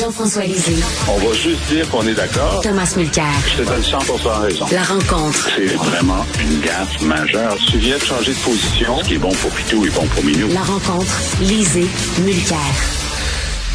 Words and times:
Jean-François 0.00 0.44
Lisée. 0.44 0.82
On 1.08 1.18
va 1.18 1.34
juste 1.34 1.62
dire 1.68 1.86
qu'on 1.90 2.06
est 2.06 2.14
d'accord. 2.14 2.62
Thomas 2.62 2.90
Mulcair. 2.96 3.26
Je 3.46 3.62
te 3.62 3.68
donne 3.68 3.82
100 3.82 3.98
raison. 4.40 4.66
La 4.72 4.82
rencontre. 4.82 5.50
C'est 5.54 5.74
vraiment 5.74 6.24
une 6.40 6.60
gaffe 6.60 7.02
majeure. 7.02 7.54
Tu 7.70 7.76
viens 7.76 7.98
de 7.98 8.02
changer 8.02 8.32
de 8.32 8.38
position. 8.38 8.98
Ce 9.02 9.08
qui 9.08 9.14
est 9.14 9.18
bon 9.18 9.32
pour 9.32 9.50
Pitou 9.50 9.84
est 9.84 9.94
bon 9.94 10.06
pour 10.06 10.24
Minou. 10.24 10.48
La 10.54 10.62
rencontre. 10.62 11.12
Lisée. 11.42 11.86
Mulcair. 12.24 12.56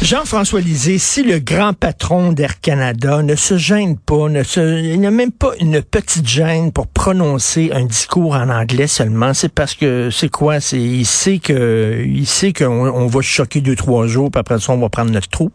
Jean-François 0.02 0.60
Lisée, 0.60 0.98
si 0.98 1.22
le 1.22 1.38
grand 1.38 1.72
patron 1.72 2.32
d'Air 2.32 2.60
Canada 2.60 3.22
ne 3.22 3.34
se 3.34 3.56
gêne 3.56 3.96
pas, 3.96 4.28
ne 4.28 4.42
se, 4.42 4.82
il 4.82 5.00
n'a 5.00 5.10
même 5.10 5.32
pas 5.32 5.52
une 5.58 5.80
petite 5.80 6.28
gêne 6.28 6.70
pour 6.70 6.86
prononcer 6.86 7.70
un 7.72 7.86
discours 7.86 8.34
en 8.34 8.50
anglais 8.50 8.88
seulement, 8.88 9.32
c'est 9.32 9.48
parce 9.48 9.74
que 9.74 10.10
c'est 10.10 10.28
quoi? 10.28 10.60
C'est 10.60 10.78
il 10.78 11.06
sait 11.06 11.38
que 11.38 12.04
il 12.06 12.26
sait 12.26 12.52
qu'on 12.52 12.88
on 12.88 13.06
va 13.06 13.20
choquer 13.22 13.62
deux 13.62 13.74
trois 13.74 14.06
jours, 14.06 14.30
puis 14.30 14.38
après 14.38 14.60
ça 14.60 14.74
on 14.74 14.78
va 14.78 14.90
prendre 14.90 15.10
notre 15.10 15.28
troupe, 15.28 15.54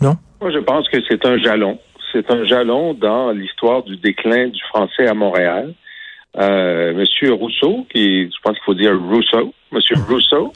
non? 0.00 0.16
Moi, 0.40 0.50
je 0.50 0.58
pense 0.58 0.88
que 0.88 0.98
c'est 1.08 1.24
un 1.24 1.38
jalon. 1.38 1.78
C'est 2.12 2.30
un 2.30 2.44
jalon 2.44 2.94
dans 2.94 3.30
l'histoire 3.30 3.82
du 3.82 3.96
déclin 3.96 4.48
du 4.48 4.62
français 4.64 5.06
à 5.06 5.14
Montréal. 5.14 5.74
Euh, 6.38 6.92
Monsieur 6.94 7.32
Rousseau, 7.32 7.86
qui, 7.90 8.24
je 8.24 8.36
pense 8.42 8.54
qu'il 8.54 8.64
faut 8.64 8.74
dire 8.74 8.98
Rousseau, 8.98 9.54
Monsieur 9.72 9.96
Rousseau, 10.08 10.52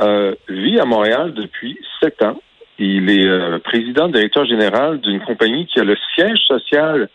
euh, 0.00 0.34
vit 0.48 0.78
à 0.78 0.84
Montréal 0.84 1.34
depuis 1.34 1.78
sept 2.00 2.22
ans. 2.22 2.40
Il 2.78 3.10
est 3.10 3.26
euh, 3.26 3.58
président 3.58 4.08
directeur 4.08 4.44
général 4.44 5.00
d'une 5.00 5.20
compagnie 5.20 5.66
qui 5.66 5.80
a 5.80 5.84
le 5.84 5.96
siège 6.14 6.38
social 6.46 7.08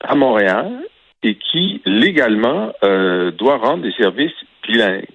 à 0.00 0.14
Montréal 0.14 0.70
et 1.22 1.34
qui 1.34 1.82
légalement 1.84 2.72
euh, 2.84 3.30
doit 3.32 3.56
rendre 3.56 3.82
des 3.82 3.92
services 3.92 4.32
bilingues. 4.62 5.08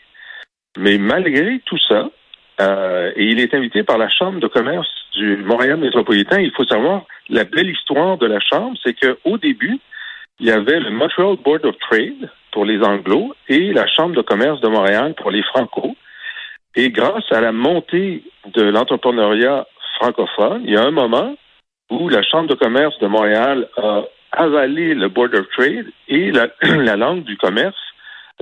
Mais 0.78 0.98
malgré 0.98 1.60
tout 1.66 1.78
ça, 1.88 2.10
et 2.58 3.26
il 3.26 3.40
est 3.42 3.54
invité 3.54 3.84
par 3.84 3.98
la 3.98 4.08
Chambre 4.08 4.40
de 4.40 4.48
commerce 4.48 4.90
du 5.16 5.38
Montréal 5.38 5.78
métropolitain. 5.78 6.40
Il 6.40 6.52
faut 6.52 6.66
savoir, 6.66 7.04
la 7.30 7.44
belle 7.44 7.70
histoire 7.70 8.18
de 8.18 8.28
la 8.28 8.40
Chambre, 8.40 8.78
c'est 8.84 8.94
qu'au 8.94 9.38
début, 9.38 9.80
il 10.40 10.48
y 10.48 10.52
avait 10.52 10.80
le 10.80 10.92
Montreal 10.92 11.38
Board 11.44 11.66
of 11.66 11.76
Trade 11.80 12.30
pour 12.52 12.66
les 12.66 12.82
Anglos 12.84 13.34
et 13.48 13.74
la 13.74 13.88
Chambre 13.88 14.16
de 14.16 14.22
commerce 14.22 14.62
de 14.62 14.68
Montréal 14.68 15.14
pour 15.16 15.32
les 15.32 15.44
Franco. 15.44 15.96
Et 16.76 16.90
grâce 16.90 17.32
à 17.32 17.42
la 17.42 17.52
montée 17.52 18.24
de 18.54 18.64
l'entrepreneuriat 18.64 19.66
francophone, 19.96 20.64
il 20.66 20.74
y 20.74 20.78
a 20.78 20.84
un 20.84 20.92
moment 20.92 21.36
où 21.90 22.10
la 22.10 22.22
Chambre 22.24 22.50
de 22.50 22.56
commerce 22.56 22.98
de 23.00 23.08
Montréal 23.08 23.68
a 23.78 24.04
avalé 24.32 24.94
le 24.94 25.08
Board 25.08 25.34
of 25.36 25.48
Trade 25.56 25.88
et 26.10 26.32
la, 26.32 26.48
la 26.62 26.98
langue 26.98 27.24
du 27.24 27.38
commerce 27.38 27.76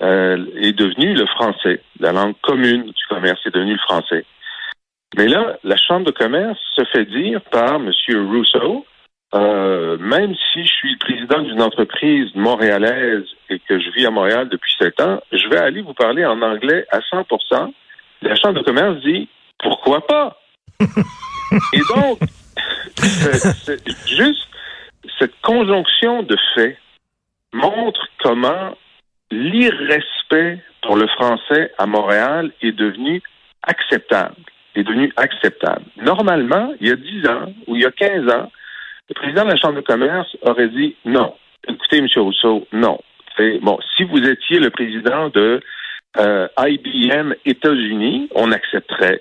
euh, 0.01 0.45
est 0.55 0.73
devenue 0.73 1.13
le 1.13 1.27
français. 1.27 1.81
La 1.99 2.11
langue 2.11 2.33
commune 2.41 2.83
du 2.85 3.05
commerce 3.09 3.39
est 3.45 3.53
devenue 3.53 3.73
le 3.73 3.79
français. 3.79 4.25
Mais 5.15 5.27
là, 5.27 5.57
la 5.63 5.77
Chambre 5.77 6.05
de 6.05 6.11
commerce 6.11 6.59
se 6.75 6.83
fait 6.85 7.05
dire 7.05 7.41
par 7.51 7.75
M. 7.75 7.91
Rousseau, 8.27 8.85
euh, 9.35 9.97
même 9.97 10.35
si 10.35 10.63
je 10.63 10.71
suis 10.71 10.91
le 10.91 10.99
président 10.99 11.41
d'une 11.41 11.61
entreprise 11.61 12.33
montréalaise 12.35 13.25
et 13.49 13.59
que 13.59 13.79
je 13.79 13.89
vis 13.91 14.05
à 14.05 14.11
Montréal 14.11 14.49
depuis 14.49 14.73
sept 14.77 14.99
ans, 15.01 15.21
je 15.31 15.47
vais 15.49 15.57
aller 15.57 15.81
vous 15.81 15.93
parler 15.93 16.25
en 16.25 16.41
anglais 16.41 16.85
à 16.91 16.99
100% 16.99 17.73
La 18.21 18.35
Chambre 18.35 18.59
de 18.59 18.63
commerce 18.63 19.01
dit, 19.01 19.27
pourquoi 19.59 20.05
pas? 20.05 20.37
et 21.73 21.81
donc, 21.95 22.19
juste 24.07 24.47
cette 25.19 25.39
conjonction 25.41 26.23
de 26.23 26.37
faits 26.55 26.77
montre 27.53 28.07
comment 28.21 28.75
l'irrespect 29.31 30.59
pour 30.81 30.95
le 30.95 31.07
français 31.07 31.71
à 31.77 31.85
Montréal 31.85 32.51
est 32.61 32.71
devenu 32.71 33.21
acceptable. 33.63 34.35
Est 34.75 34.83
devenu 34.83 35.11
acceptable. 35.17 35.85
Normalement, 35.97 36.73
il 36.81 36.87
y 36.87 36.91
a 36.91 36.95
10 36.95 37.27
ans 37.27 37.53
ou 37.67 37.75
il 37.75 37.83
y 37.83 37.85
a 37.85 37.91
15 37.91 38.27
ans, 38.33 38.51
le 39.09 39.13
président 39.13 39.43
de 39.43 39.49
la 39.49 39.55
Chambre 39.55 39.75
de 39.75 39.81
commerce 39.81 40.35
aurait 40.41 40.69
dit 40.69 40.95
non. 41.05 41.35
Écoutez, 41.67 41.97
M. 41.97 42.07
Rousseau, 42.17 42.67
non. 42.71 42.99
Bon, 43.61 43.79
si 43.95 44.03
vous 44.03 44.17
étiez 44.17 44.59
le 44.59 44.69
président 44.69 45.29
de 45.29 45.61
euh, 46.17 46.47
IBM 46.57 47.33
États-Unis, 47.45 48.29
on 48.35 48.51
accepterait. 48.51 49.19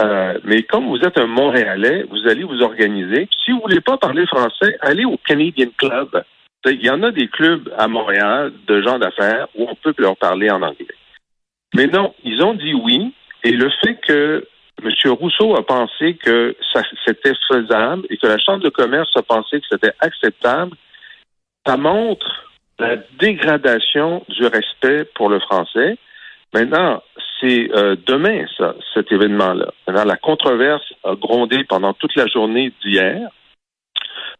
Euh, 0.00 0.38
mais 0.44 0.62
comme 0.62 0.86
vous 0.86 0.98
êtes 0.98 1.18
un 1.18 1.26
Montréalais, 1.26 2.04
vous 2.10 2.28
allez 2.28 2.44
vous 2.44 2.62
organiser. 2.62 3.28
Si 3.44 3.52
vous 3.52 3.60
voulez 3.60 3.80
pas 3.80 3.96
parler 3.96 4.26
français, 4.26 4.76
allez 4.80 5.04
au 5.04 5.16
Canadian 5.26 5.70
Club. 5.76 6.22
Il 6.66 6.84
y 6.84 6.90
en 6.90 7.02
a 7.02 7.10
des 7.10 7.28
clubs 7.28 7.72
à 7.78 7.88
Montréal 7.88 8.52
de 8.66 8.82
gens 8.82 8.98
d'affaires 8.98 9.48
où 9.54 9.66
on 9.68 9.74
peut 9.76 9.94
leur 9.96 10.16
parler 10.16 10.50
en 10.50 10.60
anglais. 10.60 10.86
Mais 11.74 11.86
non, 11.86 12.14
ils 12.24 12.42
ont 12.42 12.54
dit 12.54 12.74
oui. 12.74 13.14
Et 13.44 13.52
le 13.52 13.70
fait 13.82 13.98
que 14.06 14.46
M. 14.82 15.10
Rousseau 15.12 15.56
a 15.56 15.66
pensé 15.66 16.14
que 16.14 16.56
c'était 17.04 17.34
faisable 17.50 18.06
et 18.10 18.16
que 18.16 18.26
la 18.26 18.38
Chambre 18.38 18.62
de 18.62 18.68
commerce 18.68 19.10
a 19.16 19.22
pensé 19.22 19.60
que 19.60 19.66
c'était 19.70 19.94
acceptable, 20.00 20.76
ça 21.66 21.76
montre 21.76 22.44
la 22.78 22.96
dégradation 23.18 24.24
du 24.28 24.46
respect 24.46 25.04
pour 25.14 25.28
le 25.28 25.40
français. 25.40 25.98
Maintenant, 26.54 27.02
c'est 27.40 27.70
euh, 27.74 27.96
demain, 28.06 28.44
ça, 28.56 28.74
cet 28.94 29.12
événement-là. 29.12 29.72
Maintenant, 29.86 30.04
la 30.04 30.16
controverse 30.16 30.92
a 31.04 31.14
grondé 31.14 31.64
pendant 31.64 31.92
toute 31.92 32.14
la 32.16 32.26
journée 32.26 32.72
d'hier. 32.82 33.28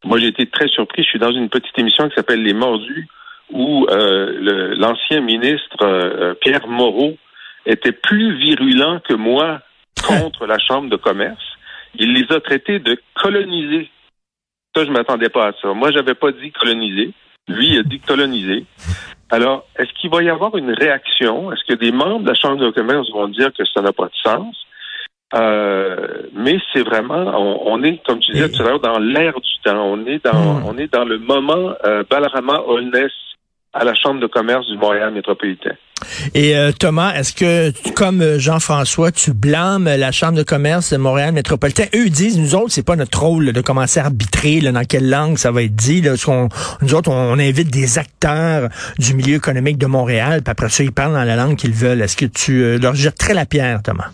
Moi, 0.05 0.19
j'ai 0.19 0.29
été 0.29 0.47
très 0.47 0.69
surpris. 0.69 1.03
Je 1.03 1.09
suis 1.09 1.19
dans 1.19 1.33
une 1.33 1.49
petite 1.49 1.77
émission 1.79 2.09
qui 2.09 2.15
s'appelle 2.15 2.43
Les 2.43 2.55
Mordus, 2.55 3.09
où 3.51 3.87
euh, 3.91 4.75
l'ancien 4.77 5.21
ministre 5.21 5.83
euh, 5.83 6.35
Pierre 6.35 6.67
Moreau 6.69 7.17
était 7.67 7.93
plus 7.93 8.37
virulent 8.37 9.01
que 9.01 9.15
moi 9.15 9.61
contre 10.07 10.47
la 10.47 10.59
Chambre 10.59 10.91
de 10.91 10.97
commerce. 10.97 11.43
Il 11.95 12.13
les 12.13 12.31
a 12.35 12.41
traités 12.41 12.79
de 12.79 12.99
coloniser. 13.15 13.91
Ça, 14.75 14.85
je 14.85 14.91
m'attendais 14.91 15.29
pas 15.29 15.49
à 15.49 15.53
ça. 15.61 15.73
Moi, 15.73 15.91
j'avais 15.91 16.15
pas 16.15 16.33
dit 16.33 16.53
coloniser. 16.53 17.13
Lui, 17.49 17.71
il 17.71 17.79
a 17.79 17.83
dit 17.83 18.01
coloniser. 18.01 18.65
Alors, 19.31 19.67
est-ce 19.79 19.93
qu'il 20.01 20.11
va 20.11 20.23
y 20.23 20.29
avoir 20.29 20.57
une 20.57 20.73
réaction? 20.73 21.53
Est-ce 21.53 21.65
que 21.67 21.79
des 21.79 21.93
membres 21.93 22.21
de 22.21 22.29
la 22.29 22.35
Chambre 22.35 22.59
de 22.59 22.71
commerce 22.71 23.11
vont 23.11 23.29
dire 23.29 23.51
que 23.57 23.65
ça 23.65 23.81
n'a 23.81 23.93
pas 23.93 24.07
de 24.07 24.17
sens? 24.23 24.57
Euh, 25.35 26.23
mais 26.33 26.59
c'est 26.73 26.83
vraiment, 26.83 27.35
on, 27.67 27.83
est, 27.83 28.03
comme 28.07 28.19
tu 28.21 28.33
disais 28.33 28.51
tout 28.51 28.63
à 28.63 28.65
l'heure, 28.65 28.81
dans 28.81 28.99
l'air 28.99 29.35
du 29.35 29.59
temps. 29.63 29.85
On 29.85 30.07
est 30.07 30.25
dans, 30.25 30.61
hmm. 30.61 30.65
on 30.67 30.79
est 30.79 30.93
dans 30.93 31.05
le 31.05 31.19
moment 31.19 31.75
euh, 31.85 32.03
Balarama 32.09 32.63
Holness 32.67 33.13
à 33.79 33.85
la 33.85 33.95
Chambre 33.95 34.21
de 34.21 34.27
commerce 34.27 34.67
du 34.67 34.77
Montréal 34.77 35.13
métropolitain. 35.13 35.75
Et 36.35 36.57
euh, 36.57 36.73
Thomas, 36.73 37.15
est-ce 37.15 37.33
que, 37.33 37.73
comme 37.93 38.39
Jean-François, 38.39 39.13
tu 39.13 39.33
blâmes 39.33 39.85
la 39.85 40.11
Chambre 40.13 40.37
de 40.37 40.43
commerce 40.43 40.93
de 40.93 40.97
Montréal 40.97 41.33
métropolitain? 41.33 41.85
Eux 41.95 42.09
disent, 42.09 42.39
nous 42.39 42.55
autres, 42.55 42.71
c'est 42.71 42.83
pas 42.83 42.97
notre 42.97 43.21
rôle 43.21 43.53
de 43.53 43.61
commencer 43.61 44.01
à 44.01 44.07
arbitrer 44.07 44.61
dans 44.61 44.85
quelle 44.85 45.09
langue 45.09 45.39
ça 45.39 45.51
va 45.53 45.63
être 45.63 45.75
dit. 45.77 46.01
Là, 46.01 46.15
nous 46.83 46.95
autres, 46.95 47.11
on, 47.11 47.39
invite 47.39 47.71
des 47.71 47.99
acteurs 47.99 48.69
du 48.99 49.15
milieu 49.15 49.37
économique 49.37 49.79
de 49.79 49.87
Montréal, 49.87 50.43
puis 50.43 50.51
après 50.51 50.69
ça, 50.69 50.83
ils 50.83 50.93
parlent 50.93 51.15
dans 51.15 51.25
la 51.25 51.37
langue 51.37 51.57
qu'ils 51.57 51.73
veulent. 51.73 52.01
Est-ce 52.01 52.17
que 52.17 52.27
tu 52.27 52.63
euh, 52.63 52.79
leur 52.79 52.95
jetterais 52.95 53.35
la 53.35 53.47
pierre, 53.47 53.83
Thomas? 53.83 54.11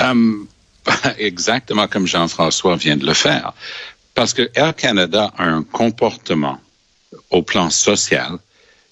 Um, 0.00 0.46
exactement 1.18 1.88
comme 1.88 2.06
Jean-François 2.06 2.76
vient 2.76 2.96
de 2.96 3.06
le 3.06 3.14
faire. 3.14 3.52
Parce 4.14 4.34
que 4.34 4.50
Air 4.54 4.74
Canada 4.74 5.32
a 5.36 5.44
un 5.44 5.62
comportement 5.62 6.58
au 7.30 7.42
plan 7.42 7.70
social 7.70 8.38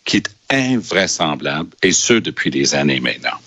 qui 0.04 0.18
est 0.18 0.30
invraisemblable, 0.50 1.70
et 1.82 1.92
ce 1.92 2.14
depuis 2.14 2.50
des 2.50 2.74
années 2.74 3.00
maintenant. 3.00 3.38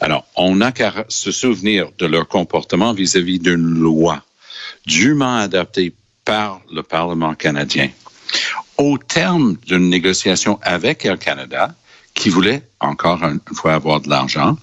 Alors, 0.00 0.26
on 0.36 0.56
n'a 0.56 0.72
qu'à 0.72 1.04
se 1.08 1.30
souvenir 1.30 1.88
de 1.98 2.06
leur 2.06 2.26
comportement 2.26 2.92
vis-à-vis 2.92 3.38
d'une 3.38 3.78
loi 3.78 4.22
dûment 4.86 5.36
adaptée 5.36 5.94
par 6.24 6.60
le 6.72 6.82
Parlement 6.82 7.34
canadien. 7.34 7.90
Au 8.78 8.98
terme 8.98 9.56
d'une 9.66 9.88
négociation 9.88 10.58
avec 10.62 11.04
Air 11.04 11.18
Canada, 11.18 11.74
qui 12.14 12.28
voulait 12.28 12.62
encore 12.80 13.22
une 13.22 13.40
fois 13.54 13.74
avoir 13.74 14.00
de 14.00 14.08
l'argent, 14.08 14.56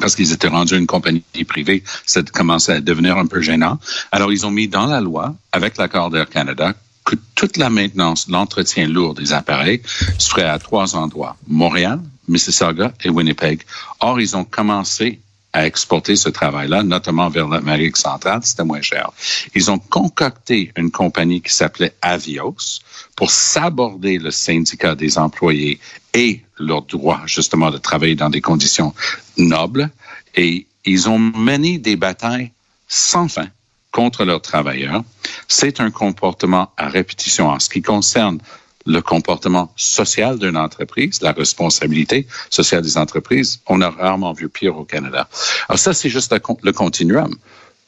parce 0.00 0.14
qu'ils 0.14 0.32
étaient 0.32 0.48
rendus 0.48 0.76
une 0.76 0.86
compagnie 0.86 1.22
privée, 1.46 1.82
ça 2.04 2.22
commençait 2.22 2.72
à 2.72 2.80
devenir 2.80 3.16
un 3.16 3.26
peu 3.26 3.40
gênant. 3.40 3.78
Alors, 4.12 4.32
ils 4.32 4.44
ont 4.44 4.50
mis 4.50 4.68
dans 4.68 4.86
la 4.86 5.00
loi, 5.00 5.34
avec 5.52 5.76
l'accord 5.78 6.10
d'Air 6.10 6.28
Canada, 6.28 6.74
que 7.06 7.14
toute 7.36 7.56
la 7.56 7.70
maintenance, 7.70 8.28
l'entretien 8.28 8.86
lourd 8.86 9.14
des 9.14 9.32
appareils 9.32 9.80
serait 10.18 10.42
à 10.42 10.58
trois 10.58 10.96
endroits, 10.96 11.36
Montréal, 11.46 12.00
Mississauga 12.28 12.92
et 13.04 13.08
Winnipeg. 13.08 13.62
Or, 14.00 14.20
ils 14.20 14.36
ont 14.36 14.44
commencé 14.44 15.20
à 15.52 15.66
exporter 15.66 16.16
ce 16.16 16.28
travail-là, 16.28 16.82
notamment 16.82 17.30
vers 17.30 17.48
l'Amérique 17.48 17.96
centrale, 17.96 18.40
c'était 18.42 18.64
moins 18.64 18.82
cher. 18.82 19.10
Ils 19.54 19.70
ont 19.70 19.78
concocté 19.78 20.72
une 20.76 20.90
compagnie 20.90 21.40
qui 21.40 21.52
s'appelait 21.52 21.94
Avios 22.02 22.80
pour 23.16 23.30
s'aborder 23.30 24.18
le 24.18 24.30
syndicat 24.30 24.94
des 24.94 25.16
employés 25.16 25.80
et 26.12 26.42
leur 26.58 26.82
droit 26.82 27.22
justement 27.24 27.70
de 27.70 27.78
travailler 27.78 28.16
dans 28.16 28.28
des 28.28 28.42
conditions 28.42 28.92
nobles. 29.38 29.88
Et 30.34 30.66
ils 30.84 31.08
ont 31.08 31.18
mené 31.18 31.78
des 31.78 31.96
batailles 31.96 32.50
sans 32.86 33.28
fin 33.28 33.48
contre 33.96 34.26
leurs 34.26 34.42
travailleurs. 34.42 35.02
C'est 35.48 35.80
un 35.80 35.90
comportement 35.90 36.70
à 36.76 36.88
répétition 36.88 37.48
en 37.48 37.58
ce 37.58 37.70
qui 37.70 37.80
concerne 37.80 38.38
le 38.84 39.00
comportement 39.00 39.72
social 39.74 40.38
d'une 40.38 40.58
entreprise, 40.58 41.22
la 41.22 41.32
responsabilité 41.32 42.26
sociale 42.50 42.82
des 42.82 42.98
entreprises, 42.98 43.60
on 43.66 43.80
a 43.80 43.88
rarement 43.88 44.34
vu 44.34 44.50
pire 44.50 44.76
au 44.76 44.84
Canada. 44.84 45.28
Alors 45.68 45.78
ça, 45.78 45.94
c'est 45.94 46.10
juste 46.10 46.34
le 46.62 46.72
continuum. 46.72 47.34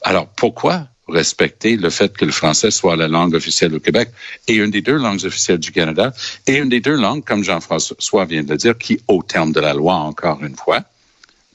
Alors 0.03 0.27
pourquoi 0.29 0.89
respecter 1.09 1.77
le 1.77 1.91
fait 1.91 2.17
que 2.17 2.25
le 2.25 2.33
français 2.33 2.71
soit 2.71 2.97
la 2.97 3.09
langue 3.09 3.35
officielle 3.35 3.75
au 3.75 3.81
Québec 3.81 4.09
et 4.47 4.55
une 4.55 4.71
des 4.71 4.83
deux 4.83 4.97
langues 4.97 5.25
officielles 5.27 5.59
du 5.59 5.73
Canada 5.73 6.13
et 6.47 6.57
une 6.57 6.71
des 6.71 6.81
deux 6.81 6.97
langues, 6.97 7.25
comme 7.25 7.45
Jean-François 7.45 8.25
vient 8.25 8.43
de 8.43 8.51
le 8.51 8.57
dire, 8.57 8.77
qui, 8.79 9.01
au 9.09 9.23
terme 9.23 9.53
de 9.53 9.61
la 9.61 9.75
loi, 9.75 9.95
encore 9.95 10.43
une 10.43 10.57
fois, 10.57 10.81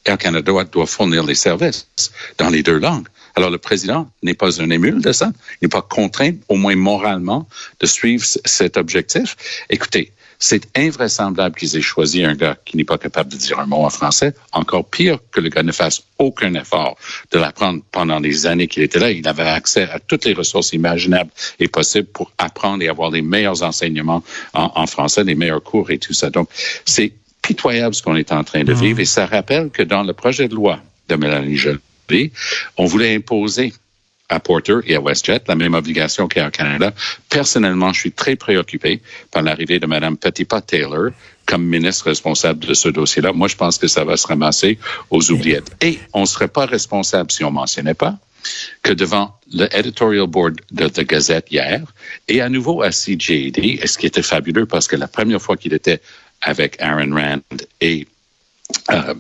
Air 0.06 0.18
Canada 0.18 0.52
doit 0.72 0.86
fournir 0.86 1.24
les 1.24 1.36
services 1.36 1.88
dans 2.38 2.50
les 2.50 2.62
deux 2.62 2.78
langues? 2.78 3.08
Alors, 3.36 3.50
le 3.50 3.58
président 3.58 4.10
n'est 4.22 4.34
pas 4.34 4.62
un 4.62 4.70
émule 4.70 5.02
de 5.02 5.12
ça. 5.12 5.32
Il 5.62 5.66
n'est 5.66 5.70
pas 5.70 5.82
contraint, 5.82 6.34
au 6.50 6.56
moins 6.56 6.76
moralement, 6.76 7.48
de 7.80 7.86
suivre 7.86 8.26
cet 8.46 8.78
objectif. 8.78 9.36
Écoutez, 9.70 10.12
c'est 10.40 10.78
invraisemblable 10.78 11.56
qu'ils 11.56 11.78
aient 11.78 11.82
choisi 11.82 12.24
un 12.26 12.36
gars 12.36 12.58
qui 12.66 12.76
n'est 12.76 12.84
pas 12.84 12.98
capable 12.98 13.32
de 13.32 13.38
dire 13.38 13.60
un 13.60 13.66
mot 13.66 13.86
en 13.86 13.90
français. 13.90 14.34
Encore 14.52 14.90
pire 14.90 15.20
que 15.32 15.40
le 15.40 15.48
gars 15.48 15.64
ne 15.64 15.72
fasse 15.72 16.04
aucun 16.20 16.54
effort 16.56 16.98
de 17.32 17.40
l'apprendre 17.40 17.82
pendant 17.92 18.20
les 18.20 18.46
années 18.46 18.68
qu'il 18.68 18.84
était 18.84 19.00
là. 19.00 19.10
Il 19.10 19.26
avait 19.26 19.44
accès 19.44 19.84
à 19.84 20.00
toutes 20.00 20.26
les 20.26 20.34
ressources 20.34 20.74
imaginables 20.74 21.32
et 21.60 21.70
possibles 21.70 22.10
pour 22.10 22.32
apprendre 22.38 22.84
et 22.84 22.90
avoir 22.90 23.10
les 23.10 23.22
meilleurs 23.22 23.64
enseignements 23.64 24.22
en, 24.54 24.70
en 24.76 24.86
français, 24.86 25.24
les 25.24 25.36
meilleurs 25.36 25.64
cours 25.64 25.92
et 25.92 25.98
tout 25.98 26.14
ça. 26.14 26.30
Donc, 26.30 26.50
c'est 26.84 27.14
pitoyable 27.42 27.96
ce 27.96 28.04
qu'on 28.04 28.18
est 28.18 28.34
en 28.34 28.44
train 28.44 28.66
de 28.66 28.74
vivre 28.74 29.00
et 29.00 29.06
ça 29.06 29.26
rappelle 29.26 29.70
que 29.70 29.84
dans 29.84 30.04
le 30.04 30.12
projet 30.12 30.50
de 30.50 30.56
loi 30.56 30.80
de 31.08 31.16
Mélanie 31.16 31.56
Joly, 31.56 31.80
on 32.78 32.86
voulait 32.86 33.16
imposer 33.16 33.74
à 34.30 34.40
Porter 34.40 34.80
et 34.86 34.96
à 34.96 35.02
WestJet 35.02 35.42
la 35.48 35.56
même 35.56 35.74
obligation 35.74 36.28
qu'à 36.28 36.50
Canada. 36.50 36.94
Personnellement, 37.30 37.94
je 37.94 38.00
suis 38.00 38.12
très 38.12 38.36
préoccupé 38.36 39.02
par 39.32 39.44
l'arrivée 39.44 39.80
de 39.80 39.86
Mme 39.86 40.18
Petitpas-Taylor 40.18 41.12
comme 41.46 41.66
ministre 41.66 42.06
responsable 42.06 42.66
de 42.66 42.74
ce 42.74 42.90
dossier-là. 42.90 43.34
Moi, 43.34 43.48
je 43.48 43.56
pense 43.56 43.78
que 43.78 43.88
ça 43.88 44.04
va 44.06 44.18
se 44.18 44.28
ramasser 44.28 44.80
aux 45.10 45.32
oubliettes. 45.32 45.72
Et 45.82 46.00
on 46.14 46.22
ne 46.22 46.26
serait 46.26 46.48
pas 46.48 46.66
responsable 46.66 47.32
si 47.32 47.44
on 47.44 47.52
mentionnait 47.52 47.94
pas 47.94 48.18
que 48.82 48.92
devant 48.92 49.38
le 49.54 49.68
editorial 49.76 50.28
board 50.28 50.60
de 50.72 50.88
The 50.88 51.02
Gazette 51.02 51.48
hier 51.52 51.82
et 52.28 52.42
à 52.42 52.50
nouveau 52.50 52.82
à 52.82 52.90
CJD, 52.90 53.86
ce 53.86 53.98
qui 53.98 54.06
était 54.06 54.22
fabuleux 54.22 54.66
parce 54.66 54.88
que 54.88 54.96
la 54.96 55.08
première 55.08 55.42
fois 55.42 55.56
qu'il 55.56 55.74
était 55.74 56.02
avec 56.42 56.76
Aaron 56.82 57.16
Rand 57.16 57.58
et 57.80 58.08
euh, 58.92 59.14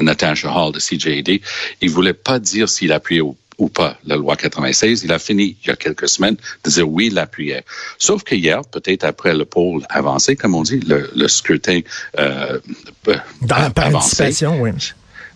Natasha 0.00 0.50
Hall 0.50 0.72
de 0.72 0.78
CJD, 0.78 1.40
il 1.80 1.90
voulait 1.90 2.12
pas 2.12 2.38
dire 2.38 2.68
s'il 2.68 2.92
appuyait 2.92 3.20
ou, 3.20 3.36
ou, 3.58 3.68
pas 3.68 3.98
la 4.04 4.16
loi 4.16 4.36
96. 4.36 5.02
Il 5.04 5.12
a 5.12 5.18
fini 5.18 5.56
il 5.62 5.68
y 5.68 5.70
a 5.70 5.76
quelques 5.76 6.08
semaines 6.08 6.36
de 6.64 6.70
dire 6.70 6.88
oui, 6.88 7.06
il 7.06 7.14
l'appuyait. 7.14 7.64
Sauf 7.98 8.22
que 8.22 8.34
hier, 8.34 8.62
peut-être 8.64 9.04
après 9.04 9.34
le 9.34 9.44
pôle 9.44 9.82
avancé, 9.88 10.36
comme 10.36 10.54
on 10.54 10.62
dit, 10.62 10.80
le, 10.80 11.10
le 11.14 11.28
scrutin 11.28 11.80
euh, 12.18 12.58
Dans, 13.42 13.70
par 13.70 13.94
anticipation, 13.94 14.60
oui. 14.60 14.70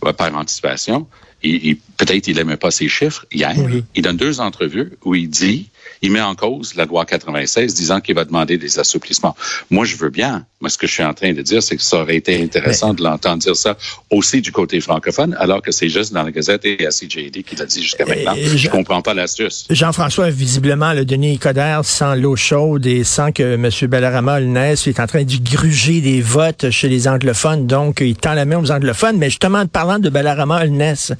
Ouais, 0.02 0.12
par 0.12 0.34
anticipation. 0.34 1.06
Il, 1.42 1.66
il, 1.66 1.76
peut-être 1.76 2.28
il 2.28 2.36
n'aimait 2.36 2.56
pas 2.56 2.70
ses 2.70 2.88
chiffres 2.88 3.26
hier. 3.30 3.54
Oui. 3.56 3.84
Il 3.94 4.02
donne 4.02 4.16
deux 4.16 4.40
entrevues 4.40 4.92
où 5.04 5.14
il 5.14 5.28
dit 5.28 5.69
il 6.02 6.12
met 6.12 6.20
en 6.20 6.34
cause 6.34 6.75
la 6.75 6.84
loi 6.84 7.04
96, 7.04 7.75
disant 7.75 8.00
qu'il 8.00 8.14
va 8.14 8.25
demander 8.25 8.58
des 8.58 8.78
assouplissements. 8.78 9.37
Moi, 9.70 9.84
je 9.84 9.96
veux 9.96 10.10
bien. 10.10 10.46
Moi, 10.60 10.70
ce 10.70 10.78
que 10.78 10.87
je 10.87 10.93
suis 10.93 11.02
en 11.02 11.12
train 11.12 11.32
de 11.32 11.43
dire, 11.43 11.62
c'est 11.62 11.76
que 11.76 11.82
ça 11.82 12.00
aurait 12.00 12.16
été 12.16 12.43
intéressant 12.43 12.90
Mais... 12.90 12.96
de 12.96 13.02
l'entendre 13.02 13.43
dire 13.43 13.56
ça 13.56 13.76
aussi 14.10 14.40
du 14.40 14.52
côté 14.52 14.81
francophone, 14.81 15.37
alors 15.38 15.60
que 15.62 15.70
c'est 15.70 15.88
juste 15.88 16.12
dans 16.12 16.22
la 16.22 16.31
Gazette 16.31 16.64
et 16.64 16.87
à 16.87 16.90
CJD 16.90 17.43
qu'il 17.43 17.60
a 17.60 17.66
dit 17.66 17.82
jusqu'à 17.82 18.06
maintenant. 18.06 18.34
Je, 18.37 18.56
je 18.56 18.69
comprends 18.69 19.02
pas 19.02 19.14
l'astuce. 19.14 19.66
Jean-François, 19.69 20.31
visiblement, 20.31 20.93
le 20.93 21.04
Denis 21.04 21.38
Coderre 21.38 21.84
sans 21.84 22.14
l'eau 22.14 22.37
chaude 22.37 22.87
et 22.87 23.04
sans 23.04 23.32
que 23.32 23.54
M. 23.54 23.69
Bellarama 23.88 24.40
le 24.40 24.46
naisse, 24.46 24.87
est 24.87 25.00
en 25.00 25.06
train 25.06 25.25
de 25.25 25.37
gruger 25.37 26.00
des 26.00 26.20
votes 26.20 26.70
chez 26.70 26.88
les 26.88 27.08
anglophones. 27.08 27.66
Donc, 27.66 28.00
il 28.00 28.16
tend 28.16 28.34
la 28.34 28.44
main 28.44 28.58
aux 28.58 28.70
anglophones. 28.70 29.19
Mais 29.19 29.28
justement, 29.28 29.66
parlant 29.66 29.98
de 29.98 30.08
Bellarama 30.08 30.62
Holness, 30.62 31.12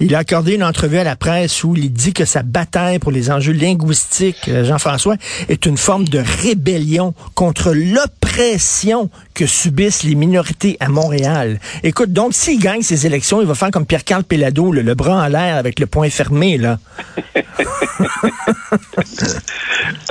il 0.00 0.14
a 0.14 0.18
accordé 0.18 0.54
une 0.54 0.64
entrevue 0.64 0.98
à 0.98 1.04
la 1.04 1.16
presse 1.16 1.62
où 1.64 1.76
il 1.76 1.92
dit 1.92 2.12
que 2.12 2.24
sa 2.24 2.42
bataille 2.42 2.98
pour 2.98 3.12
les 3.12 3.30
enjeux 3.30 3.52
linguistiques 3.52 4.19
euh, 4.48 4.64
Jean-François, 4.64 5.16
est 5.48 5.66
une 5.66 5.76
forme 5.76 6.08
de 6.08 6.22
rébellion 6.42 7.14
contre 7.34 7.72
l'oppression 7.72 9.10
que 9.34 9.46
subissent 9.46 10.02
les 10.02 10.14
minorités 10.14 10.76
à 10.80 10.88
Montréal. 10.88 11.58
Écoute, 11.82 12.12
donc, 12.12 12.34
s'il 12.34 12.60
gagne 12.60 12.82
ces 12.82 13.06
élections, 13.06 13.40
il 13.40 13.46
va 13.46 13.54
faire 13.54 13.70
comme 13.70 13.86
Pierre-Carl 13.86 14.24
Pellado, 14.24 14.72
le, 14.72 14.82
le, 14.82 14.94
bras 14.94 15.24
en 15.24 15.28
l'air 15.28 15.56
avec 15.56 15.78
le 15.78 15.86
poing 15.86 16.10
fermé, 16.10 16.58
là. 16.58 16.78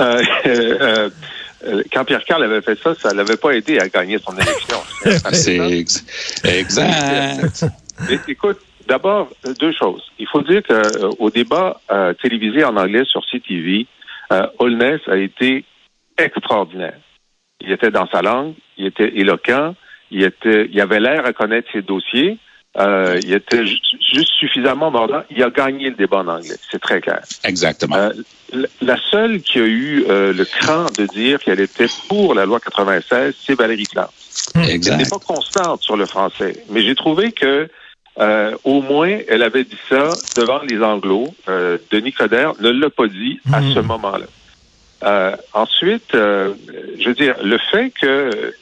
euh, 0.00 0.22
euh, 1.66 1.82
quand 1.92 2.04
Pierre 2.04 2.24
Carl 2.24 2.42
avait 2.42 2.62
fait 2.62 2.78
ça, 2.82 2.94
ça 2.94 3.12
l'avait 3.12 3.36
pas 3.36 3.50
aidé 3.52 3.78
à 3.78 3.88
gagner 3.88 4.18
son 4.18 4.32
élection. 4.34 4.78
C'est 5.32 5.56
ex 5.56 6.04
exact. 6.44 7.66
Écoute, 8.28 8.58
d'abord, 8.88 9.28
deux 9.58 9.72
choses. 9.72 10.02
Il 10.18 10.26
faut 10.26 10.42
dire 10.42 10.62
qu'au 10.62 11.30
débat 11.30 11.80
euh, 11.90 12.14
télévisé 12.14 12.64
en 12.64 12.76
anglais 12.76 13.04
sur 13.04 13.20
CTV, 13.30 13.86
euh, 14.32 14.46
Holness 14.58 15.00
a 15.06 15.16
été 15.16 15.64
extraordinaire. 16.18 16.98
Il 17.60 17.72
était 17.72 17.90
dans 17.90 18.06
sa 18.08 18.22
langue, 18.22 18.54
il 18.76 18.86
était 18.86 19.16
éloquent, 19.16 19.74
il 20.10 20.22
était, 20.22 20.68
il 20.70 20.80
avait 20.80 21.00
l'air 21.00 21.26
à 21.26 21.32
connaître 21.32 21.68
ses 21.72 21.82
dossiers, 21.82 22.38
euh, 22.78 23.18
il 23.22 23.32
était 23.32 23.66
juste 23.66 24.30
suffisamment 24.38 24.90
mordant. 24.90 25.22
Il 25.30 25.42
a 25.42 25.50
gagné 25.50 25.90
le 25.90 25.96
débat 25.96 26.18
en 26.18 26.28
anglais, 26.28 26.54
c'est 26.70 26.80
très 26.80 27.00
clair. 27.00 27.20
Exactement. 27.44 27.96
Euh, 27.96 28.12
la 28.80 28.96
seule 29.10 29.40
qui 29.40 29.58
a 29.58 29.66
eu 29.66 30.04
euh, 30.08 30.32
le 30.32 30.44
cran 30.44 30.86
de 30.96 31.06
dire 31.06 31.40
qu'elle 31.40 31.60
était 31.60 31.88
pour 32.08 32.34
la 32.34 32.46
loi 32.46 32.60
96, 32.60 33.34
c'est 33.44 33.54
Valérie 33.54 33.86
Plante. 33.90 34.12
Exact. 34.68 34.92
Elle 34.92 34.98
n'est 34.98 35.08
pas 35.08 35.18
constante 35.18 35.82
sur 35.82 35.96
le 35.96 36.06
français, 36.06 36.64
mais 36.70 36.82
j'ai 36.82 36.94
trouvé 36.94 37.32
que 37.32 37.68
euh, 38.18 38.56
au 38.64 38.82
moins, 38.82 39.18
elle 39.28 39.42
avait 39.42 39.64
dit 39.64 39.78
ça 39.88 40.10
devant 40.36 40.60
les 40.62 40.82
Anglos. 40.82 41.34
Euh, 41.48 41.78
Denis 41.90 42.12
Coderre 42.12 42.54
ne 42.60 42.70
l'a 42.70 42.90
pas 42.90 43.06
dit 43.06 43.40
à 43.52 43.60
mmh. 43.60 43.74
ce 43.74 43.78
moment-là. 43.80 44.26
Euh, 45.02 45.36
ensuite, 45.54 46.14
euh, 46.14 46.52
je 46.98 47.08
veux 47.08 47.14
dire, 47.14 47.36
le 47.42 47.58
fait 47.70 47.90
que 47.90 48.54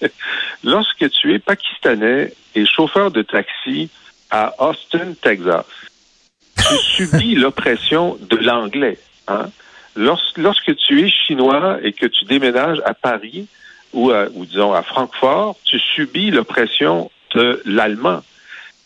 lorsque 0.64 1.08
tu 1.10 1.34
es 1.34 1.38
pakistanais 1.38 2.32
et 2.54 2.66
chauffeur 2.66 3.10
de 3.10 3.22
taxi 3.22 3.88
à 4.30 4.54
Austin, 4.58 5.14
Texas, 5.20 5.64
tu 6.56 7.06
subis 7.06 7.34
l'oppression 7.34 8.18
de 8.20 8.36
l'anglais. 8.36 8.98
Hein? 9.28 9.46
Lorsque, 9.94 10.36
lorsque 10.36 10.76
tu 10.76 11.06
es 11.06 11.10
chinois 11.10 11.78
et 11.82 11.92
que 11.92 12.06
tu 12.06 12.26
déménages 12.26 12.82
à 12.84 12.92
Paris 12.92 13.46
ou, 13.94 14.10
à, 14.10 14.26
ou 14.34 14.44
disons 14.44 14.74
à 14.74 14.82
Francfort, 14.82 15.56
tu 15.64 15.78
subis 15.78 16.30
l'oppression 16.30 17.10
de 17.34 17.62
l'allemand. 17.64 18.22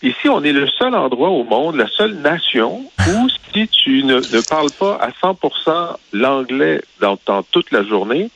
Ici, 0.03 0.29
on 0.29 0.43
est 0.43 0.53
le 0.53 0.67
seul 0.67 0.95
endroit 0.95 1.29
au 1.29 1.45
monde, 1.45 1.77
la 1.77 1.89
seule 1.89 2.15
nation 2.15 2.85
où 3.09 3.29
si 3.53 3.69
tu 3.69 4.03
ne, 4.05 4.17
ne 4.17 4.41
parles 4.49 4.71
pas 4.71 4.97
à 4.97 5.11
100% 5.11 5.97
l'anglais 6.13 6.81
dans, 7.01 7.19
dans, 7.27 7.43
toute 7.43 7.71
la 7.71 7.83
journée, 7.83 8.31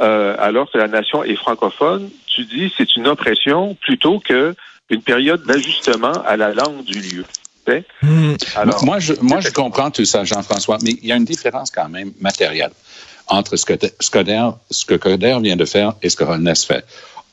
euh, 0.00 0.34
alors 0.38 0.70
que 0.70 0.78
la 0.78 0.88
nation 0.88 1.22
est 1.24 1.36
francophone, 1.36 2.08
tu 2.26 2.44
dis 2.44 2.72
c'est 2.76 2.96
une 2.96 3.06
oppression 3.06 3.74
plutôt 3.74 4.18
que 4.18 4.54
une 4.88 5.02
période 5.02 5.44
d'ajustement 5.44 6.12
à 6.26 6.36
la 6.36 6.52
langue 6.52 6.84
du 6.84 7.00
lieu. 7.00 7.24
Mmh. 8.02 8.34
Alors, 8.56 8.84
moi, 8.84 8.98
je, 8.98 9.12
moi, 9.20 9.40
je 9.40 9.50
comprends 9.50 9.90
tout 9.90 10.04
ça, 10.04 10.24
Jean-François, 10.24 10.78
mais 10.82 10.92
il 11.02 11.06
y 11.06 11.12
a 11.12 11.16
une 11.16 11.24
différence 11.24 11.70
quand 11.70 11.88
même 11.88 12.12
matérielle 12.20 12.72
entre 13.26 13.56
ce 13.56 13.64
que, 13.64 13.74
ce 14.00 14.10
que, 14.10 14.24
ce 14.70 14.84
que 14.84 14.94
Coder 14.94 15.38
vient 15.40 15.56
de 15.56 15.64
faire 15.64 15.94
et 16.02 16.08
ce 16.08 16.16
que 16.16 16.24
Holness 16.24 16.64
fait. 16.64 16.84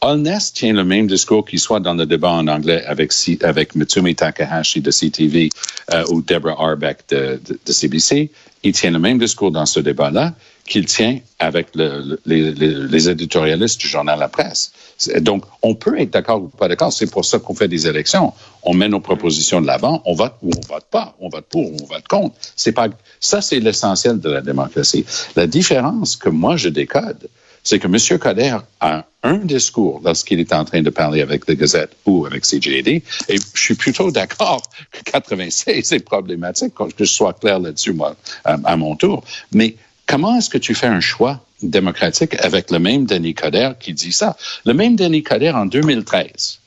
Holness 0.02 0.54
tient 0.54 0.74
le 0.74 0.84
même 0.84 1.08
discours 1.08 1.46
qu'il 1.46 1.60
soit 1.60 1.80
dans 1.80 1.96
le 1.96 2.06
débat 2.06 2.32
en 2.32 2.48
anglais 2.48 2.84
avec, 2.86 3.12
avec 3.42 3.76
Mitsumi 3.76 4.16
Takahashi 4.16 4.82
de 4.82 4.92
CTV 4.92 5.50
euh, 5.94 6.04
ou 6.10 6.22
Deborah 6.22 6.72
Arbeck 6.72 7.10
de, 7.10 7.40
CBC. 7.66 8.30
Il 8.64 8.74
tient 8.74 8.92
le 8.92 9.00
même 9.00 9.18
discours 9.18 9.52
dans 9.52 9.66
ce 9.66 9.80
débat-là 9.80 10.34
qu'il 10.66 10.86
tient 10.86 11.20
avec 11.40 11.68
le, 11.76 12.02
le, 12.02 12.20
les, 12.26 12.52
les, 12.52 13.10
éditorialistes 13.10 13.80
du 13.80 13.88
journal 13.88 14.20
La 14.20 14.28
Presse. 14.28 14.74
Donc, 15.22 15.46
on 15.62 15.76
peut 15.76 16.00
être 16.00 16.12
d'accord 16.12 16.42
ou 16.44 16.48
pas 16.50 16.68
d'accord. 16.68 16.92
C'est 16.92 17.10
pour 17.10 17.24
ça 17.24 17.40
qu'on 17.40 17.56
fait 17.56 17.70
des 17.70 17.88
élections. 17.88 18.34
On 18.64 18.74
met 18.74 18.90
nos 18.90 19.00
propositions 19.00 19.62
de 19.62 19.68
l'avant, 19.68 20.02
on 20.06 20.14
vote 20.14 20.34
ou 20.42 20.52
on 20.56 20.74
vote 20.74 20.86
pas, 20.92 21.16
on 21.20 21.30
vote 21.30 21.46
pour 21.50 21.72
ou 21.72 21.78
on 21.82 21.86
vote 21.86 22.08
contre. 22.08 22.36
C'est 22.56 22.74
pas 22.74 22.90
ça, 23.20 23.42
c'est 23.42 23.60
l'essentiel 23.60 24.20
de 24.20 24.30
la 24.30 24.42
démocratie. 24.42 25.06
La 25.36 25.48
différence 25.48 26.18
que 26.18 26.30
moi 26.30 26.58
je 26.58 26.70
décode, 26.70 27.30
c'est 27.68 27.80
que 27.80 27.88
M. 27.88 28.20
Coder 28.20 28.58
a 28.80 29.04
un 29.24 29.40
discours 29.40 30.00
lorsqu'il 30.02 30.40
est 30.40 30.54
en 30.54 30.64
train 30.64 30.82
de 30.82 30.90
parler 30.90 31.22
avec 31.22 31.50
la 31.50 31.56
Gazette 31.56 31.92
ou 32.06 32.26
avec 32.26 32.44
CJD, 32.44 33.04
et 33.28 33.38
je 33.54 33.62
suis 33.62 33.76
plutôt 33.76 34.10
d'accord 34.10 34.62
que 34.90 35.04
96 35.04 35.84
c'est 35.84 36.00
problématique, 36.00 36.74
que 36.76 37.04
je 37.04 37.12
sois 37.12 37.34
clair 37.34 37.60
là-dessus, 37.60 37.92
moi, 37.92 38.16
à, 38.46 38.78
mon 38.78 38.96
tour. 38.96 39.22
Mais 39.52 39.76
comment 40.06 40.38
est-ce 40.38 40.50
que 40.50 40.58
tu 40.58 40.74
fais 40.76 40.88
un 40.88 41.02
choix 41.02 41.44
démocratique 41.62 42.36
avec 42.40 42.72
le 42.72 42.80
même 42.80 43.06
Denis 43.06 43.34
Coderre 43.34 43.78
qui 43.78 43.92
dit 43.92 44.14
ça? 44.14 44.38
Le 44.66 44.74
même 44.74 44.96
Denis 44.96 45.24
Coderre, 45.24 45.58
en 45.58 45.66
2013, 45.66 46.60